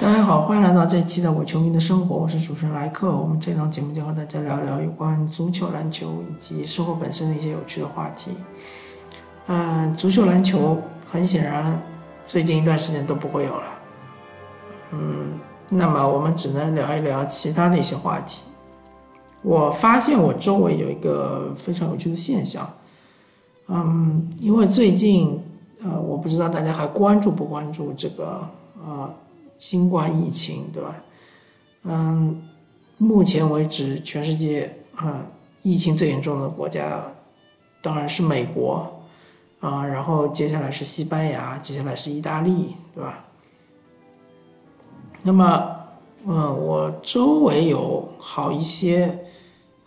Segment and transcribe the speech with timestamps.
[0.00, 3.14] 大家好，欢迎来到这一期的《我球迷的生活》，我是主持人莱克。
[3.14, 8.32] 我们这档节目将和大家聊聊有关足球、篮球以及生活本身的一些有趣的话题。
[9.46, 10.78] 嗯，足球、篮球
[11.10, 11.78] 很显然
[12.26, 13.64] 最近一段时间都不会有了。
[14.92, 18.42] 嗯，那么我们只能聊一聊其他的一些话题。
[19.42, 22.68] 我发现我周围有一个非常有趣的现象。
[23.68, 25.40] 嗯，因为最近
[25.84, 28.48] 呃，我不知道大家还关注不关注这个
[28.84, 29.10] 啊。
[29.62, 30.92] 新冠疫情，对吧？
[31.84, 32.42] 嗯，
[32.98, 35.24] 目前为止，全世界啊，
[35.62, 37.00] 疫情最严重的国家
[37.80, 38.92] 当然是美国
[39.60, 43.24] 啊，然后接下来是西班牙，接下来是意大利，对吧？
[45.22, 45.76] 那么，
[46.26, 49.16] 嗯，我周围有好一些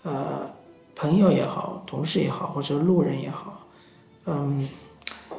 [0.03, 0.49] 呃
[0.95, 3.59] 朋友也好，同事也好，或者路人也好，
[4.27, 4.69] 嗯，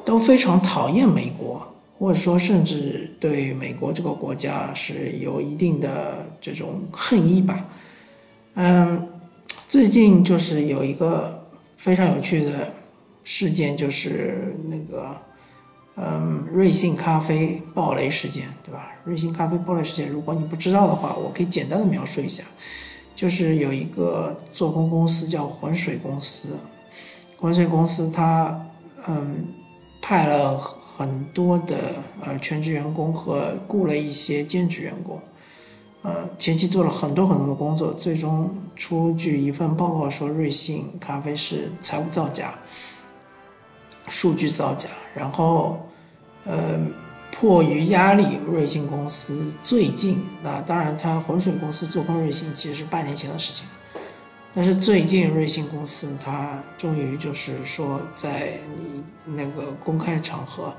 [0.05, 1.67] 都非常讨厌美国。
[1.99, 7.65] 或者说，甚至对美国这个国家是有一定的这种恨意吧。
[8.53, 9.07] 嗯，
[9.67, 11.43] 最近就是有一个
[11.75, 12.71] 非常有趣的
[13.23, 15.15] 事件，就是那个
[15.95, 18.91] 嗯，瑞幸咖啡爆雷事件，对吧？
[19.03, 22.43] 瑞幸咖啡爆雷事件，如果你不知道的话，我可以简单的描述一下，
[23.15, 26.49] 就是有一个做空公司叫浑水公司，
[27.39, 28.63] 浑水公司它
[29.07, 29.47] 嗯
[29.99, 30.61] 派了。
[30.97, 31.77] 很多的
[32.23, 35.21] 呃全职员工和雇了一些兼职员工，
[36.01, 42.55] 呃前期做了很多很多的工作，最终出具一份报告说瑞幸咖啡是财务造假、
[44.07, 45.79] 数据造假，然后
[46.45, 46.79] 呃
[47.31, 53.67] 迫于压力，瑞幸公司最近啊，当然他浑水公司做空瑞幸其实是半年前的事情。
[54.57, 59.03] 但是最近瑞幸公司，它终于就是说，在你
[59.35, 60.73] 那个公开场合，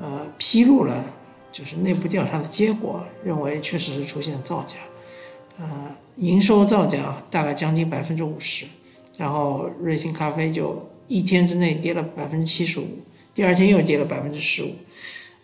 [0.00, 1.04] 呃，披露了
[1.52, 4.78] 就是内部调查的结果，认为确实是出现造假，
[5.58, 8.64] 呃，营收造假大概将近百分之五十，
[9.18, 12.86] 然后瑞幸咖啡就一天之内跌了百分之七十五，
[13.34, 14.74] 第二天又跌了百分之十五，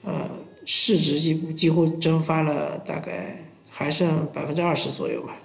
[0.02, 0.26] 呃，
[0.64, 5.36] 市值几乎几乎蒸发了，大概还剩百分之二十左右吧。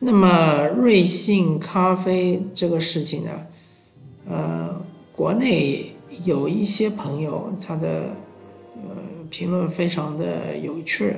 [0.00, 3.46] 那么瑞幸咖啡这个事情呢，
[4.28, 5.92] 呃，国内
[6.24, 8.14] 有一些朋友他的
[8.76, 8.80] 呃
[9.28, 11.16] 评论非常的有趣，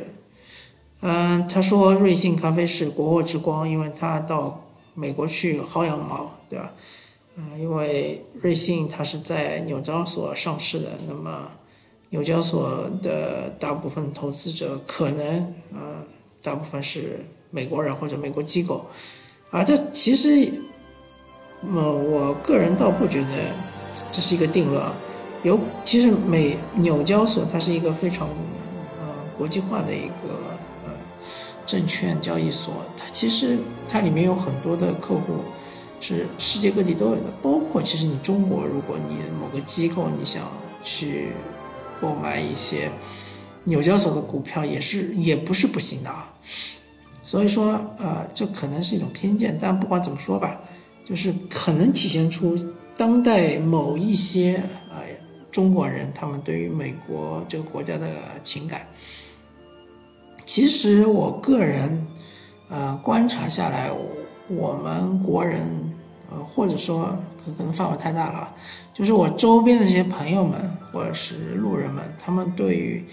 [1.03, 4.65] 嗯，他说瑞幸咖啡是国货之光，因为他到
[4.95, 6.73] 美国去薅羊毛，对吧？
[7.37, 11.47] 嗯，因为瑞幸它是在纽交所上市的，那么
[12.09, 15.43] 纽交所的大部分投资者可能
[15.75, 16.01] 啊，
[16.43, 17.27] 大部分是。
[17.51, 18.85] 美国人或者美国机构，
[19.51, 20.53] 啊，这其实，
[21.63, 23.29] 呃，我个人倒不觉得
[24.11, 24.83] 这是一个定论。
[25.43, 28.29] 有，其实美纽交所它是一个非常
[28.99, 29.07] 呃
[29.37, 30.37] 国际化的一个
[30.85, 30.93] 呃
[31.65, 33.59] 证券交易所，它其实
[33.89, 35.39] 它里面有很多的客户
[36.01, 40.43] 是世界各地都有的，包括其实你中国，如果你某个机构你想
[40.85, 41.29] 去
[42.01, 42.91] 购买一些
[43.65, 46.33] 纽交所的股票，也是也不是不行的啊。
[47.31, 50.61] 所以说，呃，这可能是一种偏见，但不管怎么说吧，
[51.05, 52.59] 就是可能体现出
[52.97, 54.61] 当代某一些
[54.91, 54.97] 呃
[55.49, 58.09] 中国人他们对于美国这个国家的
[58.43, 58.85] 情感。
[60.45, 62.05] 其实我个人，
[62.69, 63.93] 呃，观察下来，
[64.49, 65.61] 我们国人，
[66.33, 68.53] 呃，或者说可可能范围太大了，
[68.93, 70.59] 就是我周边的这些朋友们
[70.91, 73.05] 或者是路人们，他们对于，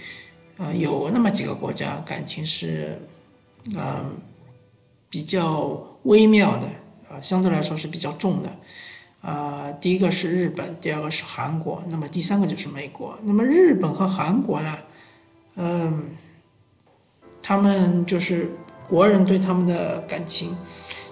[0.58, 3.00] 呃，有那么几个国家感情是。
[3.76, 4.18] 嗯，
[5.10, 6.68] 比较微妙的
[7.10, 8.50] 啊，相对来说是比较重的，
[9.22, 13.18] 啊，第一个是日本，第二个是韩国，那么第三个就是美国。
[13.24, 14.78] 那么日本和韩国呢，
[15.56, 16.06] 嗯，
[17.42, 18.50] 他们就是
[18.88, 20.56] 国人对他们的感情，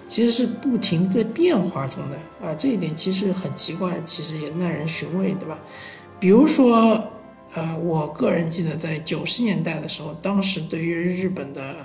[0.08, 5.58] 其实是不停在变化中的啊，这一点其实很奇怪，其实也耐人寻味，对吧？
[6.18, 7.02] 比如说，
[7.54, 11.76] 呃，我个人记得在九十年代的时候，当时对于日本的。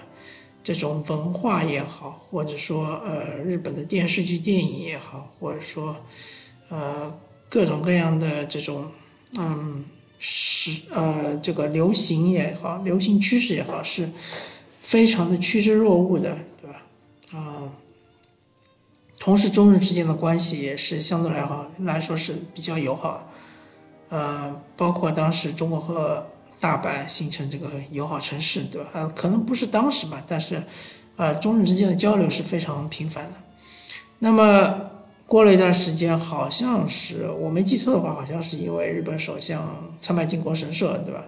[0.64, 5.96] 这种文化也好，或者说呃日本的电视剧、电影也好，或者说
[6.70, 7.12] 呃
[7.50, 8.86] 各种各样的这种
[9.40, 9.84] 嗯
[10.20, 14.08] 是呃这个流行也好，流行趋势也好，是
[14.78, 16.84] 非常的趋之若鹜的，对吧？
[17.34, 17.66] 啊，
[19.20, 23.28] 同时中日之间的关系也是相对来好来说是比较友好，
[24.10, 26.26] 呃，包括当时中国和。
[26.62, 28.90] 大阪形成这个友好城市，对吧？
[28.94, 30.64] 呃，可能不是当时吧，但是，
[31.18, 33.34] 呃，中日之间的交流是非常频繁的。
[34.20, 34.80] 那么
[35.26, 41.26] 过了一段时间，好像是我没记错的话，好像是因为日本首相参拜靖国神社，对吧？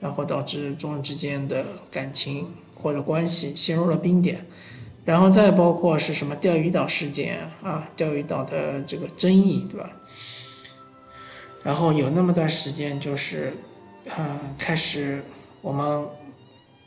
[0.00, 4.46] 然后导致中日之间的感情或者关系陷入了冰点，
[5.04, 9.90] 然后再包括是什么钓鱼岛事件啊，钓鱼岛的这个争议，对吧？
[11.64, 13.56] 然后有那么段时间就是，
[14.04, 15.24] 嗯，开始
[15.60, 16.04] 我们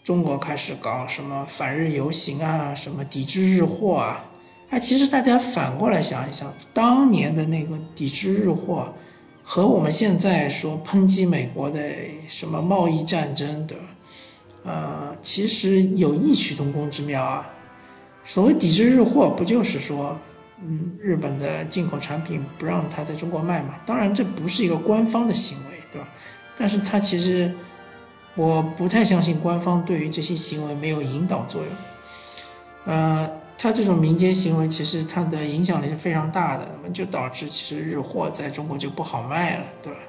[0.03, 4.23] 中国开始搞什么反日游行啊，什么抵制日货啊，
[4.69, 8.93] 哎，其实大家反过来想一想，当年的那个抵制日货，
[9.43, 11.79] 和我们现在说抨击美国的
[12.27, 13.75] 什么贸易战争的，
[14.63, 17.49] 呃，其实有异曲同工之妙啊。
[18.23, 20.17] 所谓抵制日货，不就是说？
[20.61, 23.75] 嗯，日本的进口产品不让他在中国卖嘛？
[23.85, 26.07] 当然，这不是一个官方的行为，对吧？
[26.57, 27.53] 但是它其实，
[28.35, 31.71] 我不太相信官方对于这些行为没有引导作用。
[32.85, 39.99] 呃，他这种民间行为其实它的影响力是非常大的，那么就导致其实日货在中国就不好卖了，对吧？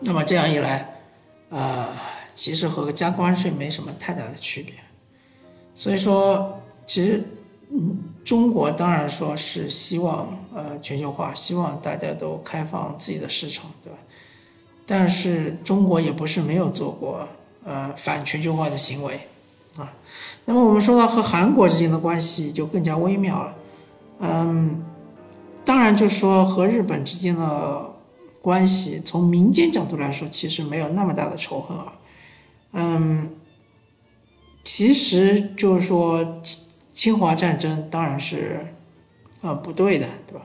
[0.00, 1.00] 那么这样一来，
[1.50, 1.88] 呃，
[2.34, 4.74] 其实和加关税没什么太大的区别。
[5.74, 7.22] 所以说，其实。
[7.70, 13.98] 嗯，中国当然说是希望呃全球化，希望大家都开放自己的市场，对吧？
[14.88, 17.28] 但是中国也不是没有做过
[17.64, 19.20] 呃反全球化的行为
[19.76, 19.92] 啊。
[20.46, 23.54] 那么我们说到和韩国之间的关系就更加微妙了，
[24.20, 24.82] 嗯，
[25.64, 27.94] 当然就是说和日本之间的
[28.40, 31.92] 关系，从民间角度来说，其实没有那么大的仇恨啊。
[32.72, 33.30] 嗯，
[34.64, 36.40] 其实就是说。
[36.90, 38.66] 侵华战争当然是，
[39.40, 40.44] 啊不对的，对吧？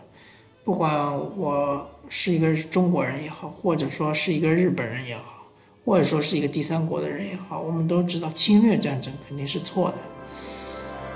[0.63, 5.48] 不管我是一个中国人也好，或者说是一个日本人也好，
[5.83, 9.95] 或者说是一个第三国的人也好，我们都知道侵略战争肯定是错的。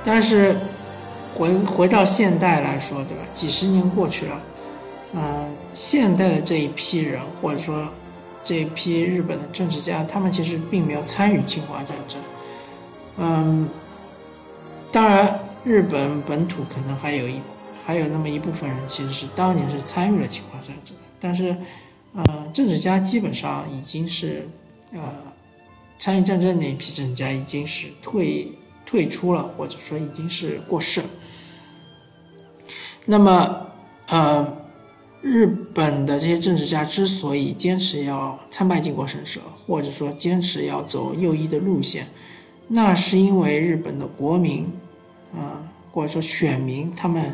[0.04, 0.56] 但是
[1.36, 3.22] 回回到现代来说，对吧？
[3.32, 4.42] 几十年过去了，
[5.14, 7.88] 嗯，现代的这一批人，或者说
[8.44, 12.20] 这一批日本的政治家，他们其实并没有参与侵华战争，
[13.18, 13.70] 嗯。
[14.92, 17.40] 当然，日本本土可能还有一
[17.88, 21.56] 还有那么一部分人，其实是当年是参与了侵华战争，但是，
[22.14, 24.46] 呃，政治家基本上已经是，
[24.92, 25.00] 呃，
[25.98, 28.52] 参与战争那一批政治家已经是退
[28.86, 31.08] 退出了，或者说已经是过世了。
[33.06, 33.66] 那么，
[34.10, 34.46] 呃，
[35.22, 42.06] 日本的这些政治家之所以坚持要参拜靖国神社，或者说坚持要走右翼的路线。
[42.68, 44.70] 那是因为日本的国民，
[45.34, 45.64] 啊，
[45.94, 47.34] 或者说选民，他们，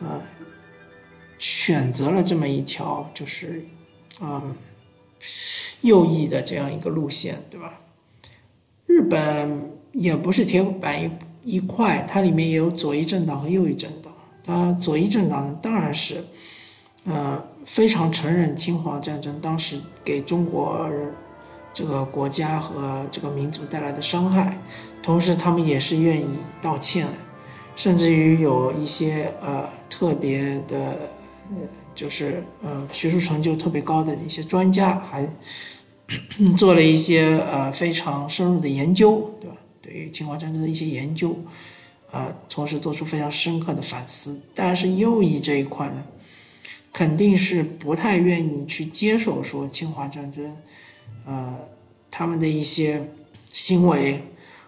[0.00, 0.20] 呃，
[1.38, 3.64] 选择了这么一条，就是，
[4.20, 4.42] 啊，
[5.80, 7.80] 右翼的这样一个路线，对吧？
[8.86, 11.10] 日本也不是铁板一
[11.56, 14.12] 一块，它里面也有左翼政党和右翼政党。
[14.44, 16.24] 它左翼政党呢，当然是，
[17.04, 20.88] 呃，非常承认侵华战争当时给中国。
[21.72, 24.58] 这个国家和这个民族带来的伤害，
[25.02, 26.26] 同时他们也是愿意
[26.58, 27.06] 道歉，
[27.76, 30.76] 甚至于有一些呃特别的，
[31.50, 31.56] 呃
[31.94, 35.28] 就是呃学术成就特别高的一些专家，还
[36.56, 39.56] 做了一些呃非常深入的研究，对吧？
[39.80, 41.36] 对于侵华战争的一些研究，
[42.10, 44.40] 啊，同时做出非常深刻的反思。
[44.54, 46.04] 但是右翼这一块呢，
[46.92, 50.56] 肯定是不太愿意去接受说侵华战争。
[51.26, 51.54] 呃，
[52.10, 53.02] 他们的一些
[53.48, 54.22] 行为，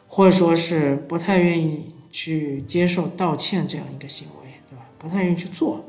[0.06, 4.84] 或者说是不太愿意去接受道歉这样一个行为，对吧？
[4.98, 5.84] 不太愿意去做，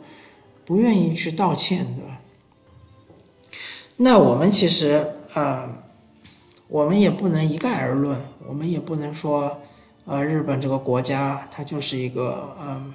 [0.65, 2.19] 不愿意去道歉，对吧？
[3.97, 5.69] 那我们其实呃，
[6.67, 9.61] 我们也不能一概而论，我们也不能说，
[10.05, 12.93] 呃，日本这个国家它就是一个嗯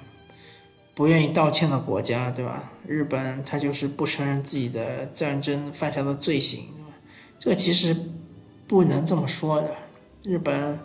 [0.93, 2.71] 不愿意道歉的国家，对吧？
[2.87, 6.65] 日本它就是不承认自己的战争犯下的罪行。
[7.37, 7.95] 这其实
[8.65, 9.75] 不能这么说的，
[10.23, 10.79] 日本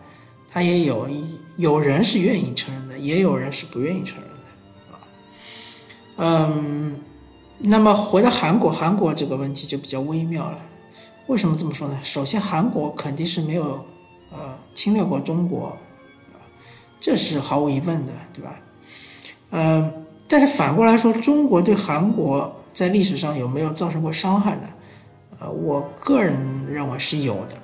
[0.52, 1.08] 他也有
[1.56, 4.98] 有人是愿意承认的，也有人是不愿意承认的，啊，
[6.16, 6.96] 嗯，
[7.58, 10.58] 那么回到韩国，韩国这个问题就比较微妙了。
[11.28, 11.96] 为什么这么说呢？
[12.02, 13.84] 首先，韩国肯定是没有
[14.32, 15.76] 呃侵略过中国，
[16.98, 18.56] 这是毫无疑问的，对吧？
[19.50, 19.92] 呃，
[20.26, 24.62] 但是反过来说，中国对韩国在历史上有没有造成过伤害呢？
[25.38, 27.54] 呃，我个人认为是有的，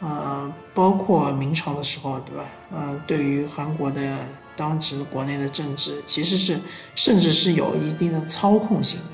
[0.00, 2.44] 呃，包括明朝的时候，对吧？
[2.72, 4.18] 嗯，对于韩国的
[4.56, 6.58] 当时国内的政治，其实是
[6.94, 9.06] 甚至是有一定的操控性的，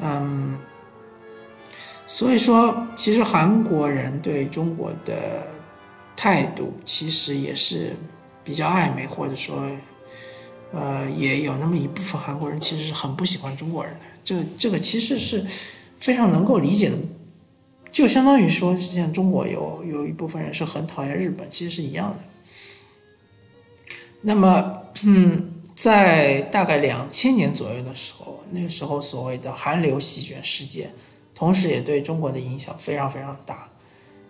[0.00, 0.58] 嗯，
[2.06, 5.46] 所以说，其实韩国人对中国的
[6.14, 7.96] 态度，其实也是
[8.44, 9.66] 比较暧昧，或者说，
[10.72, 15.44] 呃，也有那么一部分韩国人其实是很不喜欢中国人的，这这个其实是。
[16.00, 16.96] 非常能够理解的
[17.92, 22.18] 就相当于说，像中国有有一部分人是很讨厌日本，其实是一样的。
[24.22, 30.90] 那么，嗯，在大概两千年左右的时候，那个时候所谓的韩流席卷世界，
[31.34, 33.68] 同时也对中国的影响非常非常大。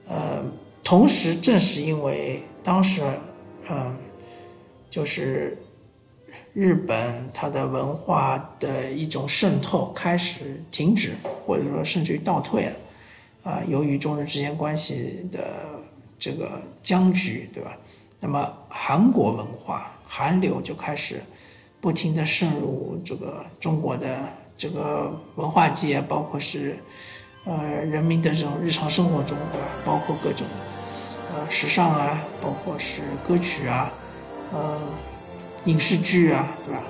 [0.09, 0.43] 呃，
[0.83, 3.03] 同时正是因为当时，
[3.69, 3.97] 嗯，
[4.89, 5.59] 就是
[6.53, 11.13] 日本它的文化的一种渗透开始停止，
[11.47, 12.73] 或者说甚至于倒退了。
[13.43, 15.41] 啊，由于中日之间关系的
[16.19, 17.77] 这个僵局，对吧？
[18.21, 21.23] 那么韩国文化、韩流就开始
[21.81, 24.19] 不停的渗入这个中国的
[24.57, 26.77] 这个文化界，包括是
[27.45, 29.67] 呃人民的这种日常生活中，对吧？
[29.87, 30.47] 包括各种
[31.35, 33.91] 呃时尚啊，包括是歌曲啊，
[34.53, 34.79] 呃
[35.65, 36.83] 影视剧啊，对吧？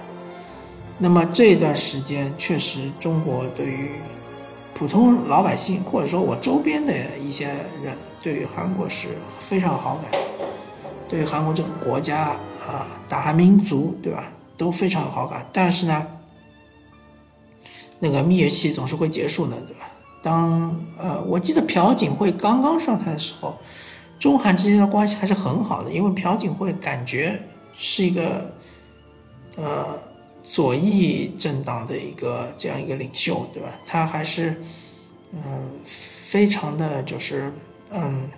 [0.98, 3.92] 那么这段时间确实中国对于
[4.80, 7.48] 普通老百姓，或者说我周边的一些
[7.84, 9.08] 人，对于韩国是
[9.38, 10.18] 非常好感，
[11.06, 12.28] 对于韩国这个国家
[12.66, 15.46] 啊，大韩民族，对吧，都非常有好感。
[15.52, 16.06] 但是呢，
[17.98, 19.86] 那个蜜月期总是会结束的，对吧？
[20.22, 23.58] 当呃，我记得朴槿惠刚刚上台的时候，
[24.18, 27.38] 中韩之间的关系还是很好的，因为朴槿惠感觉
[27.76, 28.50] 是一个
[29.58, 30.08] 呃。
[30.50, 33.68] 左翼政党的一个这样一个领袖，对吧？
[33.86, 34.60] 他还是
[35.32, 37.52] 嗯，非常的就是
[37.92, 38.28] 嗯，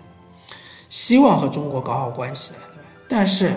[0.90, 2.58] 希望和中国搞好关系的。
[3.08, 3.56] 但是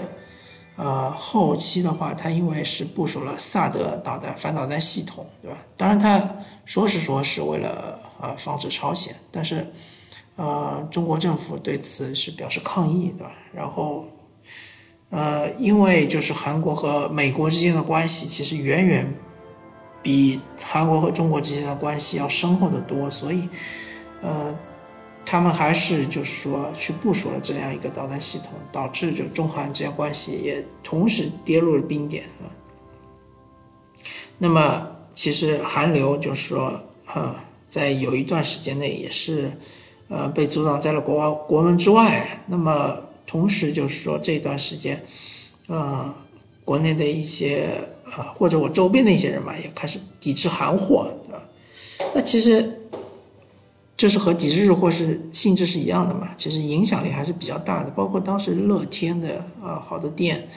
[0.77, 5.57] 呃，后期的话，他因为是部署了萨德导弹反导弹系统，对吧？
[5.75, 6.25] 当然他
[6.63, 9.67] 说是说是为了呃防止朝鲜，但是
[10.37, 13.33] 呃，中国政府对此是表示抗议，对吧？
[13.53, 14.05] 然后。
[15.11, 19.13] 呃，因为就是韩国和美国之间的关系，其实远远
[20.01, 23.47] 比韩国和中国之间的关系要深厚的多，所以，
[24.21, 24.53] 呃，
[25.25, 32.49] 他们还是就是说去部署了这样一个导弹系统，导致就中韩之间关系也同时跌入了冰点啊。
[34.37, 36.77] 那么，其实韩流就是说，
[37.13, 37.33] 呃，
[37.67, 39.51] 在有一段时间内也是，
[40.09, 42.27] 呃，被阻挡在了国国门之外。
[42.47, 43.04] 那么。
[43.25, 45.03] 同时，就是说这段时间，
[45.67, 46.13] 呃，
[46.63, 47.67] 国内的一些
[48.05, 51.41] 啊，或者我周边的一些人嘛，也开始抵制韩货，对吧？
[52.13, 52.81] 那其实，
[53.97, 56.29] 就是和抵制日货是性质是一样的嘛。
[56.37, 57.89] 其实影响力还是比较大的。
[57.89, 60.47] 包括当时乐天的啊，好多店，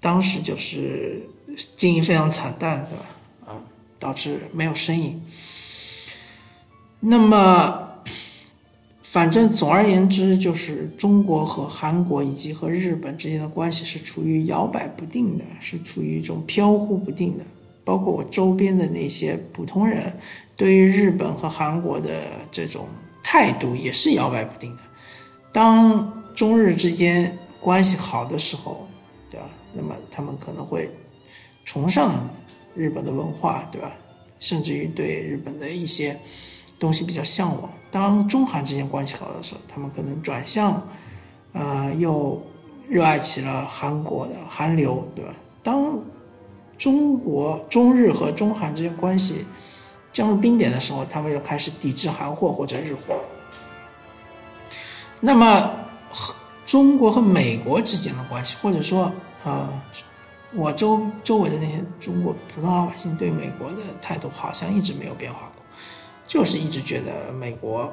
[0.00, 1.28] 当时就是
[1.76, 3.04] 经营非常惨淡，对吧？
[3.46, 3.60] 啊，
[3.98, 5.20] 导致没有生意。
[7.00, 7.89] 那么。
[9.12, 17.44] 反正总而言之，就是中国和韩国以及和日本之间的关系是处于摇摆不定的，是处于一种飘忽不定的。
[17.84, 20.16] 包括我周边的那些普通人，
[20.54, 22.08] 对于日本和韩国的
[22.52, 22.86] 这种
[23.20, 24.82] 态度也是摇摆不定的。
[25.50, 28.86] 当中日之间关系好的时候，
[29.28, 29.50] 对吧？
[29.72, 30.88] 那么他们可能会
[31.64, 32.30] 崇尚
[32.76, 33.90] 日本的文化，对吧？
[34.38, 36.16] 甚至于对日本的一些。
[36.80, 37.70] 东西比较向往。
[37.92, 40.82] 当中韩之间关系好的时候，他们可能转向，
[41.52, 42.40] 呃，又
[42.88, 45.32] 热爱起了韩国的韩流，对吧？
[45.62, 45.98] 当
[46.78, 49.44] 中国中日和中韩之间关系
[50.10, 53.14] 降入冰点的时候，他们又开始抵制韩货或者日货。
[55.20, 55.70] 那么，
[56.64, 59.12] 中国和美国之间的关系，或者说，
[59.44, 59.68] 呃，
[60.54, 65.49] 我周周围的那些中国普通老百姓对美国的态度，好像一直没有变化。
[66.30, 67.92] 就是一直觉得美国，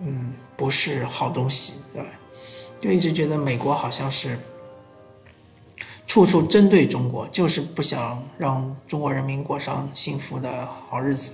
[0.00, 2.08] 嗯，不是好东西，对吧？
[2.80, 4.38] 就一直觉得美国好像是
[6.06, 11.32] 处处针对中国，就是不想让中国人民过上幸福的好日子，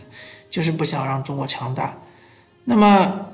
[0.48, 1.94] 就是不想让中国强大。
[2.64, 3.26] 那么，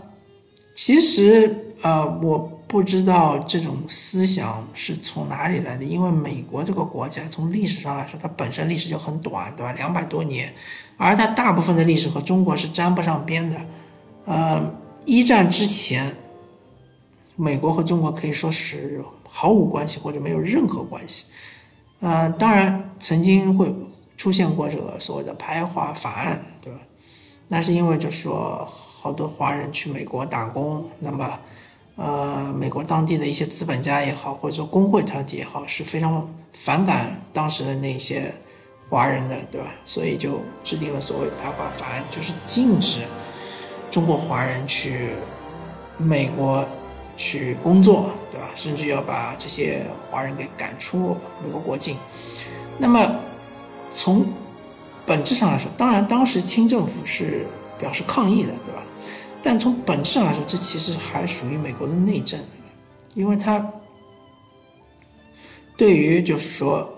[0.75, 2.51] 其实，呃，我。
[2.75, 9.73] 不知道这种思想是从哪里来的，因为美国这个国家从历史上来说，它本身历史就很短，对吧？
[9.75, 10.53] 两百多年，
[10.97, 13.57] 而它大部分的历史和中国是沾不上边的。
[14.25, 16.13] 呃，一战之前，
[17.37, 21.27] 美国和中国可以说是毫无关系或者没有任何关系。
[22.01, 23.73] 呃，当然曾经会
[24.17, 26.81] 出现过这个所谓的排华法案，对吧？
[27.47, 31.39] 那是因为就是说好多华人去美国打工，那么。
[31.97, 38.35] 呃，美国当地的一些资本家也好，或者说工会团体也好，是非常反感当时的那些
[38.89, 39.69] 华人的，对吧？
[39.85, 43.03] 所以就制定了所谓排华法案，就是禁止
[43.93, 45.11] 中国华人去
[45.97, 46.65] 美国
[47.17, 48.49] 去工作，对吧？
[48.57, 51.97] 甚至要把这些华人给赶出美国国境。
[52.77, 53.09] 那么
[53.89, 54.27] 从
[55.07, 57.47] 本质上来说，当然当时清政府是
[57.79, 58.74] 表示抗议的，对？
[59.47, 62.41] 但从本质上来说，这其实还属于美国的内政，
[63.15, 63.63] 因为它
[65.77, 66.89] 对于就是说，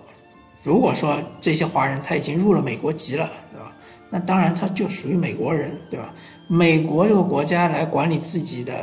[0.63, 3.73] 如果说这些华人他已经入了美国籍了，对吧？
[4.11, 6.15] 那当然他就属于美国人，对吧？
[6.47, 8.75] 美国这个国家来管理自己的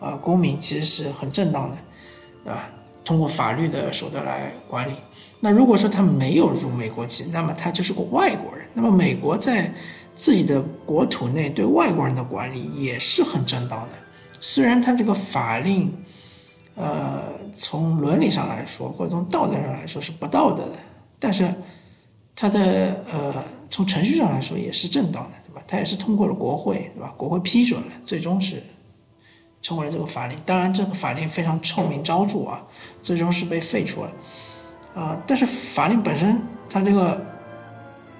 [0.00, 1.76] 呃公民，其实是很正当的，
[2.42, 2.70] 对吧？
[3.04, 4.94] 通过法律的手段来管理。
[5.40, 8.66] 那如果说他没有入美国籍，那么他就是个外国人。
[8.72, 9.70] 那么美国在
[10.20, 13.94] 自己的国土内对外国人的管理也是很正当的。
[14.38, 15.90] 虽然他这个法令，
[16.74, 17.22] 呃，
[17.56, 20.78] 从伦理上来说或者从道德上来说是不道德的，
[21.18, 21.50] 但是
[22.36, 25.62] 他的呃从程序上来说也是正当的，对吧？
[25.66, 27.14] 他也是通过了国会，对吧？
[27.16, 28.62] 国会批准了，最终是。
[29.62, 32.62] 成为了这个法令，当然这个法令非常臭名昭著啊，
[33.02, 34.12] 最终是被废除了，
[34.94, 37.20] 啊，但是法令本身它这个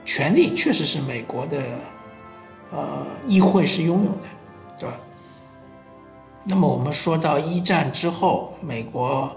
[0.04, 1.62] 权利确实是美国的，
[2.72, 4.28] 呃，议会是拥有的，
[4.78, 4.96] 对吧？
[6.44, 9.30] 那么我们说到一战之后，美国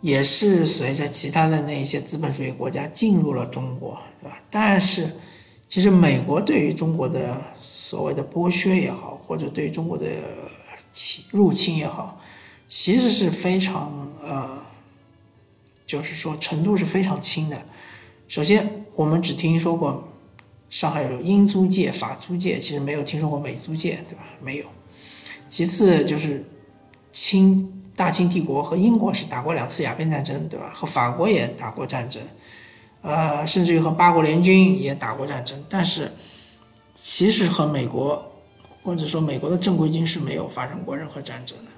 [0.00, 4.38] 也是随着其他的那一些资本主义国家进入了中国，对吧？
[4.48, 5.10] 但是
[5.68, 10.06] 其实美国对于中国的所谓的剥削也好，或者对中国的
[10.92, 12.18] 侵入侵也好，
[12.68, 14.58] 其实是非常呃，
[15.86, 17.60] 就是说程度是非常轻的。
[18.28, 20.02] 首先，我们只听说过
[20.70, 24.24] 上海有英租界、法租界，其实没有听说过美租界，对吧？
[24.40, 24.64] 没有。
[25.50, 26.42] 其次就是
[27.12, 30.70] 清大清帝国和英国是打过两次鸦片战争，对吧？
[30.72, 32.22] 和法国也打过战争，
[33.02, 36.10] 呃，甚至于和八国联军也打过战争，但是
[36.94, 38.26] 其实和美国。
[38.82, 41.70] 或者说，美国的正规军是没有发生过任何战争的。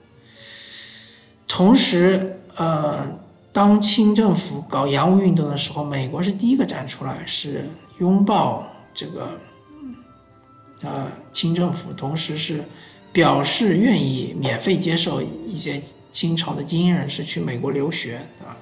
[1.48, 3.04] 同时，呃，
[3.52, 7.68] 当清政府搞洋务运动的时候，美国是第一个站出来，是
[7.98, 9.40] 拥抱这个，
[10.82, 12.64] 呃，清政府，同时是
[13.12, 18.56] 表示愿意免费接受一些清朝的精英人士去美国留学，啊？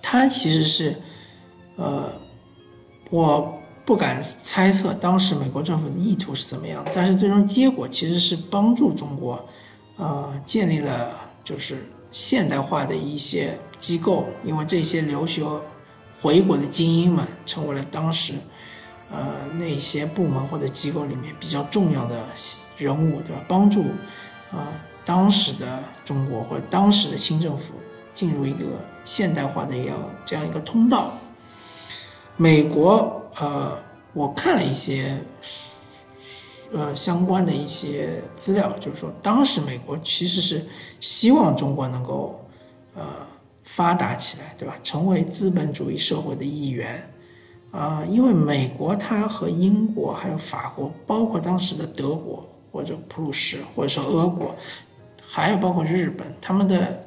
[0.00, 0.96] 他其实是，
[1.76, 2.12] 呃，
[3.10, 3.56] 我。
[3.86, 9.44] 不敢猜测当时美国政府的意图是怎么样，但是最终结果其实是帮助中国，
[9.96, 11.10] 呃，建立了
[11.42, 15.42] 就是现代化的一些机构，因为这些留学
[16.22, 18.34] 回国的精英们成为了当时，
[19.10, 22.24] 呃，那些部门或者机构里面比较重要的
[22.76, 23.42] 人物，对吧？
[23.48, 23.84] 帮助
[24.50, 24.68] 啊
[25.04, 27.74] 当时的中国或者当时的清政府
[28.14, 28.64] 进入一个
[29.04, 29.92] 现代化的一个
[30.24, 31.12] 这样一个通道，
[32.36, 33.16] 美国。
[33.38, 33.78] 呃，
[34.12, 35.16] 我看了一些，
[36.72, 40.66] 呃，相关的一些资料，就是说，当时美国其实是
[40.98, 42.44] 希望中国能够，
[42.96, 43.04] 呃，
[43.62, 44.74] 发达起来，对吧？
[44.82, 47.08] 成为资本主义社会的一员，
[47.70, 54.54] 啊，因为美国它和英国还有法国，包括当时的德国或者普鲁士，或者说俄国，
[55.26, 57.02] 还有包括日本，他们的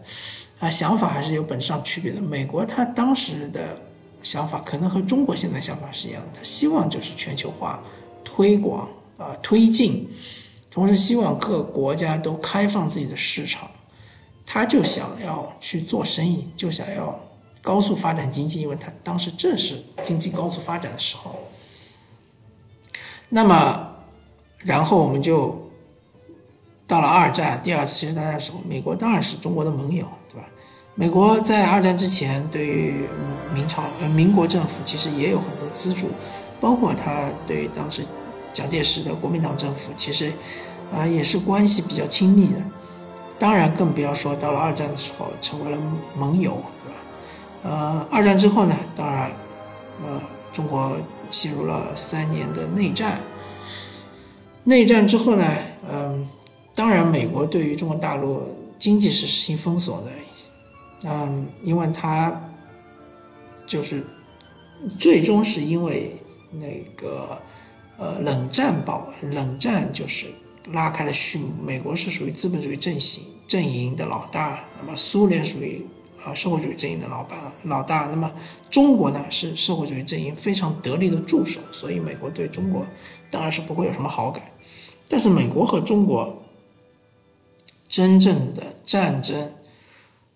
[0.59, 2.21] 啊想法还是有本质上区别的。
[2.21, 3.77] 美国它当时的。
[4.23, 7.83] 想法可能和中国现在想法是一样的，他希望就是全球化
[8.23, 10.07] 推广啊推进，
[10.71, 13.69] 同时希望各国家都开放自己的市场，
[14.45, 17.19] 他就想要去做生意，就想要
[17.63, 21.39] 高速发展经济，因为他当时正是经济高速发展的时候。
[23.29, 23.87] 那么，
[24.59, 25.57] 然后我们就
[26.85, 30.45] 到了二战第二次世界大战的时候，美国当然是中国的盟友，对吧？
[30.93, 33.07] 美国在二战之前对于
[33.53, 36.09] 明朝呃民国政府其实也有很多资助，
[36.59, 38.03] 包括他对当时
[38.51, 40.31] 蒋介石的国民党政府其实
[40.95, 42.59] 啊也是关系比较亲密的。
[43.39, 45.77] 当然更不要说到了二战的时候成为了
[46.15, 46.61] 盟友，
[47.63, 49.31] 呃，二战之后呢，当然
[50.05, 50.21] 呃
[50.51, 50.97] 中国
[51.31, 53.19] 陷入了三年的内战。
[54.65, 55.45] 内战之后呢，
[55.89, 56.27] 嗯，
[56.75, 58.41] 当然美国对于中国大陆
[58.77, 61.09] 经济是实行封锁的。
[61.09, 62.31] 嗯，因为他
[63.65, 64.01] 就是
[64.97, 66.15] 最终是因为
[66.51, 67.37] 那个
[67.97, 70.27] 呃冷战爆，冷战就是
[70.71, 71.51] 拉开了序幕。
[71.61, 75.85] 美国是属于资本主义阵型阵营的老大，那么苏联属于
[76.25, 78.31] 啊社会主义阵营的老板老大，那么
[78.69, 82.85] 中国呢是社会主义阵营非常得力的助手，所以美国对中国
[83.29, 84.43] 当然是不会有什么好感。
[85.09, 86.41] 但是美国和中国
[87.87, 89.53] 真正的战争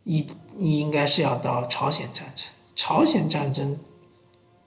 [0.03, 2.45] 你你应该是要到朝鲜战争，
[2.75, 3.77] 朝鲜战争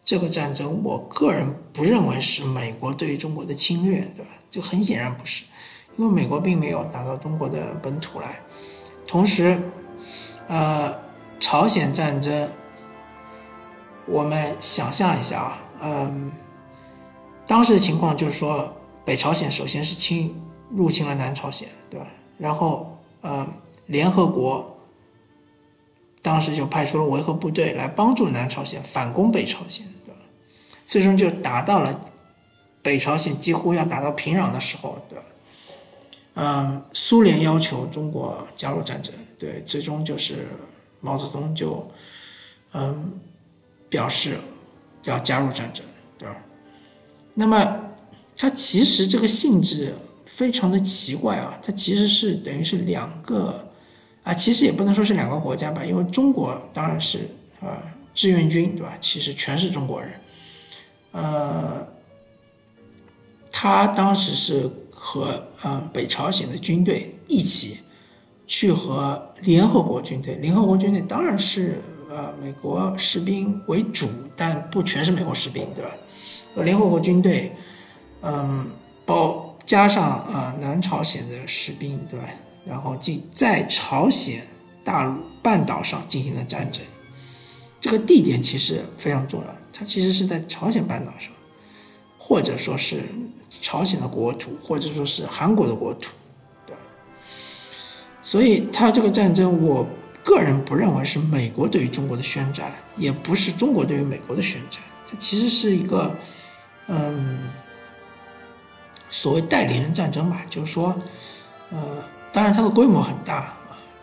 [0.04, 4.30] 这个战争，我个人不认为是美国对于中国的侵略，对吧？
[4.50, 5.44] 这很显然不是，
[5.96, 8.40] 因为美国并没有打到中国的本土来。
[9.06, 9.60] 同时，
[10.48, 10.92] 呃，
[11.40, 12.48] 朝鲜战争，
[14.06, 16.30] 我们想象一下啊，嗯，
[17.46, 18.70] 当时的情况就是说，
[19.04, 22.06] 北朝鲜首先是侵入侵了南朝鲜，对吧？
[22.38, 23.46] 然后呃，
[23.86, 24.78] 联合国
[26.22, 30.20] 当时就派出了维和部队来帮助南朝鲜反攻北朝鲜，对吧？
[30.86, 31.98] 最终就达到了
[32.82, 35.24] 北朝鲜几乎要打到平壤的时候，对吧？
[36.34, 40.48] 嗯，苏联要求中国加入战争，对，最终就是
[41.00, 41.90] 毛泽东就
[42.72, 43.12] 嗯
[43.88, 44.36] 表示
[45.04, 45.84] 要加入战争，
[46.18, 46.36] 对吧？
[47.34, 47.80] 那么
[48.36, 53.66] 它其实这个性质非常的奇怪啊，它其实是等于是两个
[54.22, 57.28] 啊，其实也不能说是两个国家吧，因为中国当然是
[57.60, 57.82] 啊
[58.14, 58.96] 志愿军，对吧？
[59.00, 60.10] 其实全是中国人，
[61.12, 61.86] 呃，
[63.50, 64.70] 他当时是。
[65.02, 67.78] 和呃北朝鲜的军队一起
[68.52, 75.90] 去和联合国军队，联合国军队当然是呃美国士兵为主，但不全是美国士兵，对吧？
[76.56, 77.52] 呃联合国军队，
[78.22, 78.68] 嗯，
[79.06, 82.26] 包加上啊南朝鲜的士兵，对吧？
[82.66, 84.42] 然后进在朝鲜
[84.82, 86.82] 大陆半岛上进行了战争，
[87.80, 91.32] 这个地点其实非常重要，它其实是在朝鲜半岛上，
[92.18, 93.04] 或者说是。
[93.60, 96.12] 朝鲜的国土，或者说是韩国的国土，
[98.22, 99.86] 所以，他这个战争，我
[100.22, 106.14] 个人不认为是美国对于中国的宣战，也不是中国对于美国的宣战，它其实是一个，
[106.88, 107.38] 嗯，
[109.08, 110.42] 所谓代理人战争吧。
[110.48, 110.94] 就是说，
[111.70, 111.78] 呃，
[112.32, 113.54] 当然它的规模很大，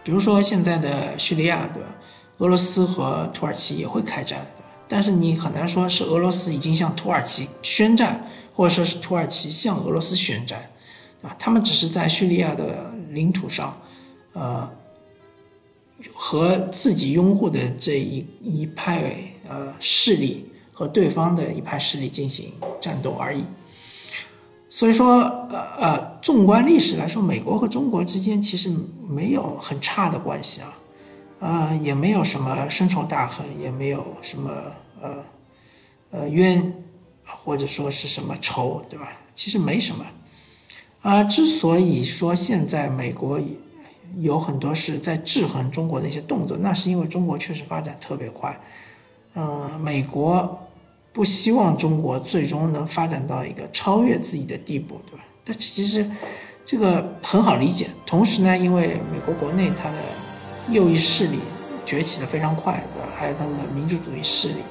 [0.04, 1.90] 比如说现在的叙利亚，对吧？
[2.40, 4.46] 俄罗斯和土耳其也会开战，
[4.88, 8.24] 但是你很难说是俄罗斯已经向土耳其宣战。
[8.58, 10.68] 或者说是土耳其向俄罗斯宣战，
[11.22, 13.80] 啊，他们只是在叙利亚的领土上，
[14.38, 14.70] 呃，
[16.14, 19.16] 和自己拥护的这一一派
[19.50, 23.44] 呃势力和对方的一派势力进行战斗而已。
[24.70, 28.72] 所以说，呃呃，纵观历史来说，美国和中国之间其实
[29.10, 30.78] 没有很差的关系啊，
[31.40, 34.52] 啊，也没有什么深仇大恨，也没有什么
[35.02, 35.10] 呃
[36.12, 36.72] 呃冤。
[37.44, 39.12] 或者说是什么仇，对吧？
[39.36, 40.06] 其实没什么，
[41.02, 43.38] 啊，之所以说现在美国
[44.16, 48.60] 有很多是在制衡中国的一些动作，那是因为中国确实发展特别快，
[49.36, 50.60] 嗯，美国
[51.14, 55.24] 不希望中国最终能发展到一个超越自己的地步，对吧？
[55.44, 56.10] 但其实
[56.66, 57.88] 这个很好理解。
[58.06, 59.98] 同时呢，因为美国国内它的
[60.70, 61.40] 右翼势力
[61.86, 63.10] 崛起的非常快，对吧？
[63.16, 64.62] 还有它的民主主义势力，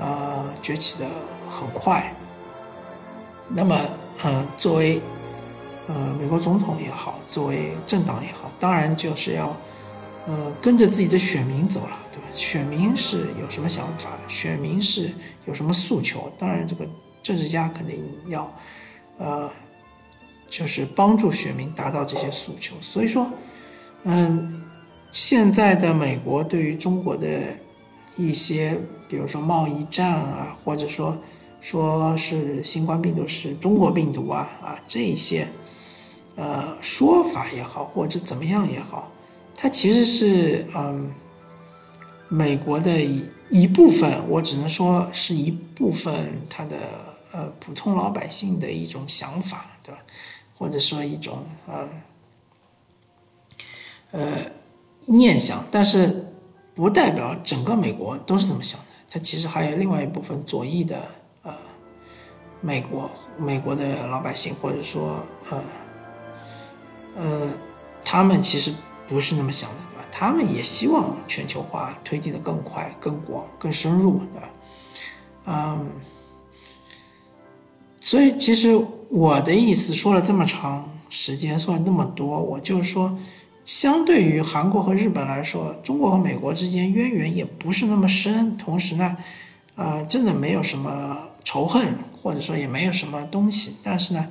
[0.00, 1.06] 啊，崛起的。
[1.50, 2.12] 很快，
[3.48, 3.74] 那么，
[4.22, 5.00] 呃，作为，
[5.88, 9.56] 呃，美国总统也好，作为政党也好，当然就是要，
[10.26, 12.28] 呃，跟着自己的选民走了，对吧？
[12.30, 15.10] 选民是有什么想法，选民是
[15.46, 16.86] 有什么诉求，当然这个
[17.22, 18.54] 政治家肯定要，
[19.16, 19.50] 呃，
[20.50, 22.76] 就是帮助选民达到这些诉求。
[22.82, 23.26] 所以说，
[24.04, 24.62] 嗯，
[25.10, 27.26] 现在的美国对于中国的
[28.18, 31.16] 一些，比如说贸易战啊，或者说。
[31.60, 35.44] 说是新冠病毒是中国病毒啊啊这一些，
[36.38, 39.10] 呃说法也好或者怎么样也好，
[39.54, 41.12] 它其实是嗯
[42.28, 46.14] 美国的一一部分，我只能说是一部分
[46.48, 46.76] 他的
[47.32, 50.00] 呃普通老百姓的一种想法，对吧？
[50.56, 51.88] 或者说一种呃
[54.12, 54.20] 呃
[55.06, 56.24] 念想，但是
[56.74, 61.02] 不代表整个美国都是这么想的，它其实还有另外一部分左翼的。
[62.60, 65.62] 美国美国的老百姓，或者说呃
[67.16, 67.48] 呃，
[68.04, 68.72] 他们其实
[69.06, 70.06] 不是那么想的，对吧？
[70.10, 74.48] 他们也希望全球化推进的更快、更广、更深入，对吧？
[75.46, 75.86] 嗯，
[78.00, 83.18] 所以其实我的意思说了这么长时间，说了那么多，我就是说，
[83.64, 89.16] 相对于韩国和日本来说，中国和美国之间渊源也不是那么深，同时呢，
[89.76, 91.86] 呃，真的没有什么仇恨。
[92.20, 94.26] 或者说也没有什么东西，但是呢，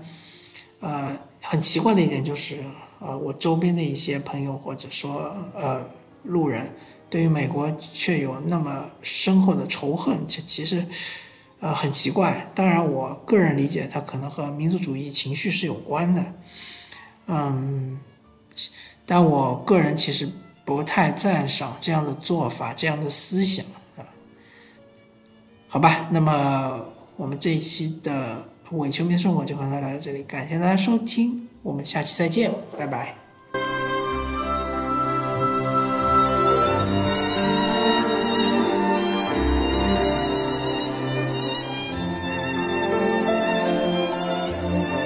[0.82, 1.18] 呃，
[1.50, 2.64] 很奇怪的一点就是，
[3.00, 5.82] 呃，我周边的一些朋友或者说呃
[6.24, 6.70] 路人，
[7.10, 10.86] 对于美国却有那么深厚的仇恨，其其实，
[11.60, 12.50] 呃，很奇怪。
[12.54, 16.26] 当然，我个人理解，它可能和民族主义情绪是有关的，
[17.28, 18.00] 嗯，
[19.06, 20.30] 但我个人其实
[20.66, 24.04] 不太赞赏这样的做法，这样的思想啊。
[25.68, 26.86] 好吧，那么。
[27.18, 33.27] 我们这一期的伪球迷生活就和大家聊到这里，感谢大家收听，我们下期再见，拜拜。